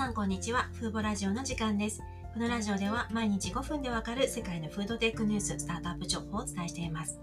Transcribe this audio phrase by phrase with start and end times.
[0.00, 0.70] さんこんにちは。
[0.72, 2.02] フーボラジオの時間です。
[2.32, 7.20] このラジオでは毎日5分でわかる世界のフードテックニュース、スタートアップ情報をお伝えしています。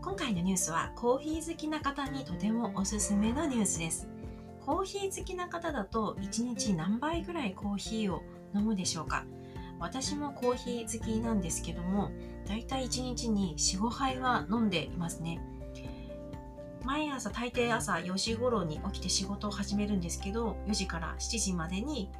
[0.00, 4.08] 今回のニュースはコーヒー好きな方にとてもおすすめのニュースです。
[4.64, 8.22] コーヒー好きな方だと1日何杯ぐらいコーヒーを
[8.54, 9.26] 飲むでしょうか？
[9.78, 12.10] 私もコーヒー好きなんですけども、
[12.46, 15.42] だいたい1日に4、5杯は飲んでいますね。
[16.88, 22.10] 毎朝大抵朝4時頃に起きて仕事を始めるんですけど4時から7時までに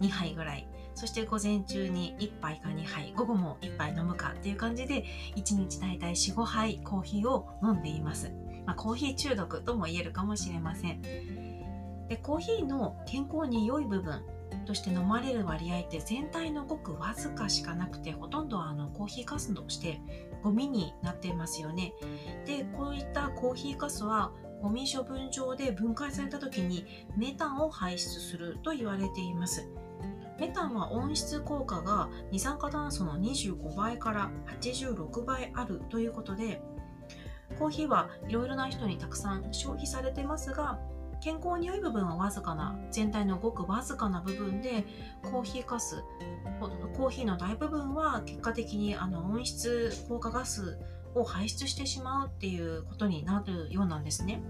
[0.00, 5.04] 2杯ぐらいそして午前中に1杯か2杯午後も1杯飲むかっていう感じで
[5.36, 8.32] 1日大体45杯コーヒーを飲んでいます、
[8.66, 11.02] まあ、コーヒー中毒とも言えるかもしれません。
[12.08, 14.22] でコーヒーの健康に良い部分
[14.66, 20.00] として飲まれる割合って全体のごくわずかしかなくてほとんどあのコーヒーかすとして
[20.46, 21.92] ゴミになっていますよね。
[22.46, 24.30] でこういったコーヒーかすは
[24.62, 26.86] ゴミ処分場で分解された時に
[27.16, 29.68] メタンを排出すると言われています。
[30.38, 34.30] メタンは温室効果が二酸化炭素の25倍から
[34.60, 36.62] 86倍あるということで
[37.58, 40.78] コーヒーはいろいろな人にたくさん消費されてますが
[41.20, 44.84] 健康に良い部分はわずかな全体のごくわずかな部分で
[45.22, 46.02] コーヒーかす
[46.96, 50.78] コーヒーの大部分は結果的にあの温室効果ガス
[51.14, 54.42] を排出してしまうっていうことになるようなんですね。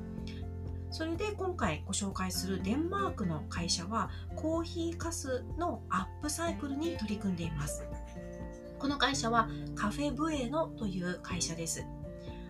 [0.91, 7.85] それで今回ご紹介するデンマークの会社はコーヒーかすのアップサイクルに取り組んでいます。
[8.79, 11.85] この会社はカフェブエノという会社です。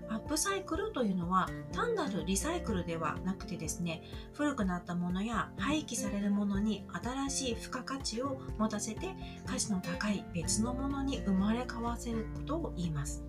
[0.08, 9.14] アップサイクルというのは単なるリサイクルではなくてですね古くなったものや廃棄されるものに新しい付加価値を持たせて
[9.46, 13.24] 価値の高い別のものに生まれ変わせることを言います。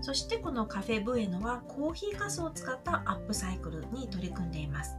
[0.00, 4.96] そしてこのカフェブエノはコーヒーかすを使ったアップサイクルに取り組んでいます。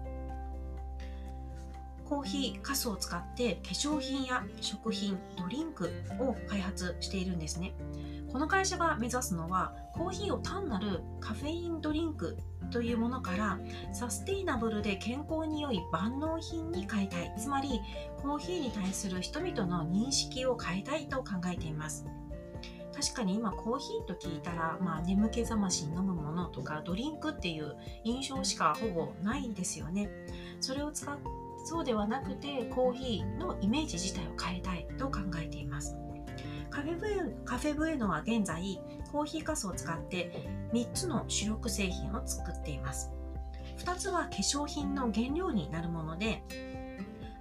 [2.05, 7.73] コーヒーかすを使って化粧品や食品ドリンクを開発しているんですね。
[8.35, 12.37] この会社が目指すのはコーヒーを単なるカフェインドリンク
[12.69, 13.57] というものから
[13.93, 17.33] サステイナブルで健康に良い万能品に変えたい。
[17.39, 17.79] つまり
[18.21, 22.05] コーヒーに対する人々の認識を変えたいと考えています。
[22.93, 30.09] 確かに今コーヒーと聞いたら、まあ、眠気覚ましに飲むものとかドリンクっていう印象しかほぼないですよね。
[30.59, 31.17] それを使っ
[31.63, 35.95] そうではなくてコーヒーのイメージ自体を変えたいと考えています。
[36.69, 37.11] カフェブエ
[37.45, 38.79] カフェブエノは現在
[39.11, 43.11] コーヒーかすを使って3つの主力製品を作っています。
[43.77, 46.43] 2つは化粧品の原料になるもので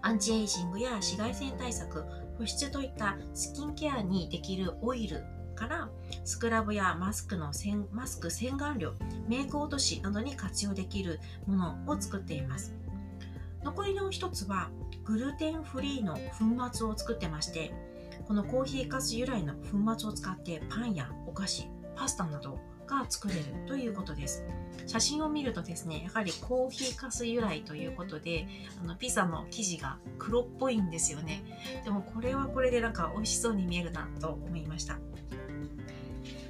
[0.03, 2.05] アンチエイジングや紫外線対策
[2.39, 5.25] 保湿といったスキンケアにできるオイル
[5.55, 5.89] から
[6.25, 7.53] スクラブやマスクの
[7.93, 8.93] マスク洗顔料
[9.29, 12.75] メイク落としなどに活用できるものを作っています。
[13.63, 14.69] 残りの1つは
[15.05, 17.73] グルテンフリーの粉末を作ってまして
[18.27, 24.45] このコーヒーかす由来の粉末を使ってパンやお菓子パスタなどが作れるということです。
[24.87, 28.47] 写真を見るとですねやはりコーヒーかす由来ということで
[28.83, 31.43] あのピザの生地が黒っぽいんですよね。
[31.85, 34.99] でもこれはこれでなんか美味しそうに見えるなと思いました。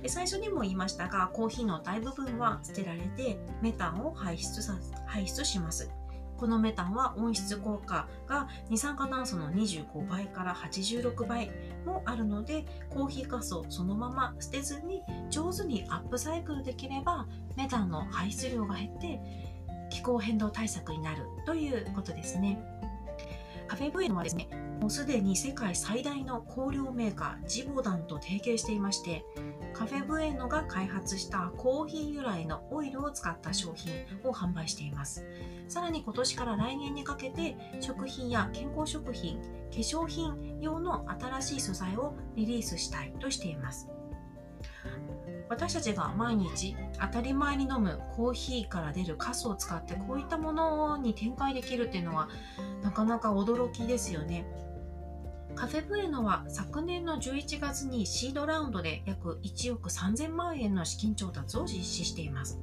[0.06, 5.90] 最初にも言いましたがコーヒーの大部分は捨てられてメタンを排出さ排出します。
[6.36, 11.50] このメタンは温室効果が二酸化炭素の25倍から86倍。
[11.84, 19.20] もあるのでコーヒーかすをそのまま捨てずに上手にアップサイクルできればメタンの排出量が減って
[19.90, 22.58] 気候変動対策になるということですね。
[23.66, 24.48] カフェブエノはですね、
[24.80, 29.24] もうすでに世界最大の香料メーカージボダンと提携していまして、
[29.74, 33.92] カフェブエノが開発したコーヒー由来のオイルを使った商品
[34.22, 35.26] を販売しています。
[35.68, 43.88] さらに今年から来年にかけて食品や健康食品化粧品用の新しい素材をリリースしたいとしています。
[45.48, 52.28] 私たちが毎日当たり前に飲むコーヒーから出るカスを使ってこういったものに展開できるっていうのは
[52.82, 54.46] なかなか驚きですよね。
[55.56, 62.58] カフェブエノは昨年の11月にシードラウンドで約1億3000万円の資金調達を実施しています。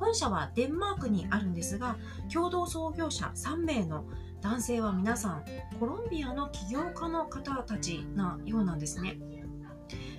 [0.00, 1.96] 本社はデンマークにあるんですが、
[2.32, 4.04] 共同創業者3名の
[4.40, 5.44] 男性は皆さん
[5.78, 9.18] コロンビアの起業家の方たちなようなんですね。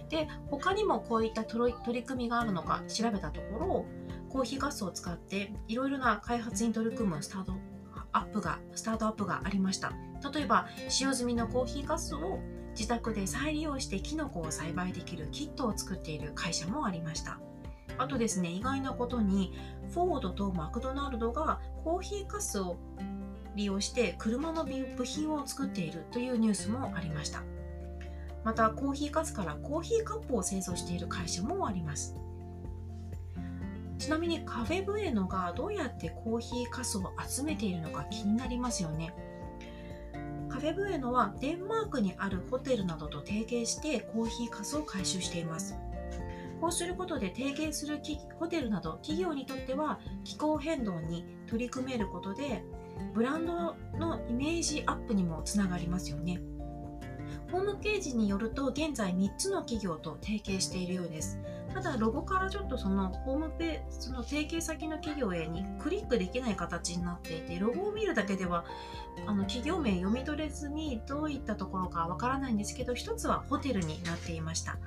[0.10, 3.86] で、他にもこういった取り組みがあるのか調べたところ、
[4.30, 7.54] コーヒーガスを使っていろいろな開発に取り組むスタート
[8.12, 9.92] アップが、スタートアップがありました。
[10.32, 12.40] 例えば、使用済みのコーヒーガスを
[12.76, 17.40] 自宅で再利用してキノコを栽培できるキットを作っている会社もありました。
[17.98, 19.54] あとですね、意外なことに、
[19.94, 22.78] フォードとマクドナルドがコーヒーカスを
[23.56, 27.44] 利用して車の部品を作っているというニュースもありました。
[28.44, 32.16] またコーヒーかすからコーヒーカップを製造している会社もあります。
[34.00, 39.14] ちなみにカフェブエノがどうやってコーヒーかすを集めているのか気になりますよね。
[40.64, 45.76] フェブエノはデンマークにあるホテルなどと提携してコーヒーかすを回収しています。
[46.62, 48.00] こうすることで提携する
[48.40, 52.64] ホテルなど企業にとっては気候変動に取り組めることで
[53.14, 56.40] ブランドのイメージアップにもつながりますよね。
[57.52, 61.40] ホームページによると現在3つの企業と提携しているようです。
[61.74, 68.66] ただロゴからちょっとそのホームページその提携先の企業へにクリックできない形になっていてロゴを見るだけでは
[69.26, 74.78] あの企業名読み取れずにどういったところかわからないんですけど一つはホテルになっていました。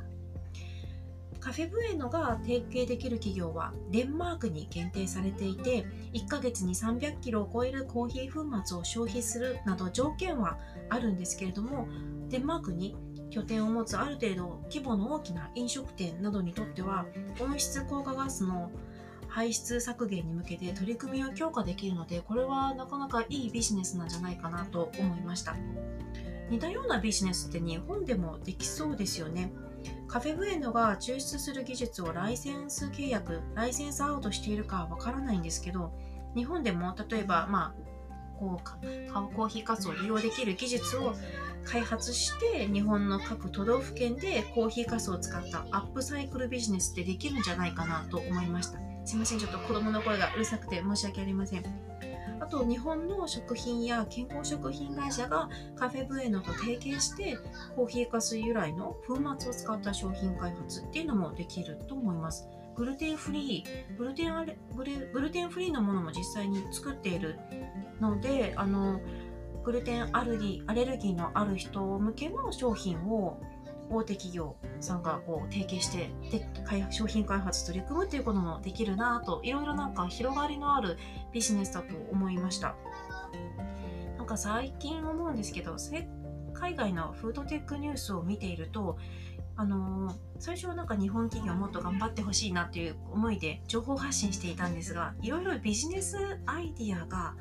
[1.46, 10.58] カフェブエノが提携できる企業はデンマークに限定されていて1ヶ月に300キロを超えるコーヒー粉末を消費するなど条件は
[10.90, 11.86] あるんですけれども
[12.28, 12.96] デンマークに
[13.36, 17.04] 拠点を持つある程度規模の大きな飲食店などにとっては
[17.38, 18.70] 温室効果ガスの
[19.28, 25.54] 排出削減に向けて取り組みを強化できるのでこれはなかなかいいビジネスなんじゃないかなと思いました。
[26.48, 29.52] 似たようなビジネスって日本でもできそうですよね。
[30.08, 35.92] カフェブエノが抽出する技術をライセンス契約ライセンスアウトしているかわからないんですけど
[36.34, 37.85] 日本でも例えばまあ
[38.38, 41.14] こうコーヒーかすを利用できる技術を
[41.64, 48.86] 開発して日本の各都道府県でコーヒーかすを使ったアップサイクルビジネスってできるんじゃないかなと思いました。
[49.06, 51.64] すいませんちょっと子供の声がうるさくて申し訳ありません
[52.40, 57.38] あと日本の食品や健康食品会社がカフェブエノと提携して
[57.76, 62.48] コーヒーかす由来の粉末を使った商品開発っていうのもできると思います。
[62.74, 67.38] グルテンフリーグルテンアレグルテンフリーのものも実際に作っている
[68.00, 69.00] のであの
[69.64, 73.40] グルテンアレルギーアレルギーのある人向けの商品を
[73.90, 76.46] 大手企業さんがこう提携してで
[76.90, 80.98] 商品開発取り組むっていうこともできるなといろいろなんか広がりのある
[81.32, 82.74] ビジネスだと思いました。
[84.16, 85.76] なんか最近思うんですけど
[86.52, 88.98] 海外のフードテックニュースを見ていると
[89.58, 97.34] あのー、最初はなんか日本企業もっと頑張ってほしいなっていう思いで情報発信していたんですがいろいろビジネスアイディアが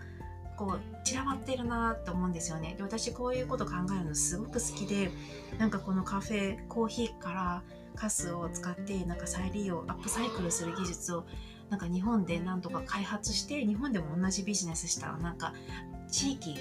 [0.55, 2.75] こう散らばってるなと思うんですよね。
[2.77, 5.11] で私こういうこと考えるのすごく好きで
[5.57, 7.63] なんかこのカフェコーヒーから
[7.95, 11.25] カスを使ってなんか再利用アップサイクルする技術を
[11.69, 15.53] なんか日本でなんとか開発して日本でも同じビジネスしたらなんか
[16.09, 16.55] 地域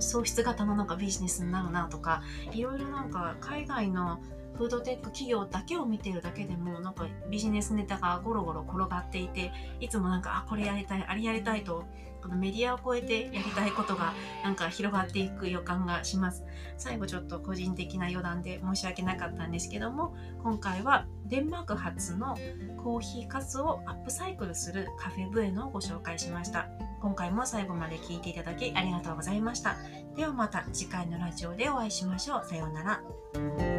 [0.00, 2.22] 創出型のなんかビジネスになるなとか
[2.52, 4.20] いろいろなんか海外の
[4.56, 11.84] フードテック企業だけを見てるだけでもなんかビジネスネタがゴロゴロ転がっていていつもなんかあこれやりたいあれやりたいと
[12.22, 14.14] このメディアを超えてやりたいことが
[14.44, 16.44] なんか広がっていく予感がします。
[16.78, 22.36] 最後ちょっと個人的な余談で申し訳なかったんですけども今回はデンマーク発の
[22.82, 26.68] コーヒーかすをアップサイクルするカフェブエノをご紹介しました。
[27.02, 29.76] 今回も最後まで聞いていただきありがとうございました
[30.16, 33.71] ではまた次回のラジオでお会いしましょうさようなら